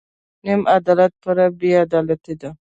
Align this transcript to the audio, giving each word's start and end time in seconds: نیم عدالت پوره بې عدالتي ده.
نیم 0.45 0.61
عدالت 0.77 1.11
پوره 1.21 1.45
بې 1.59 1.69
عدالتي 1.85 2.33
ده. 2.41 2.49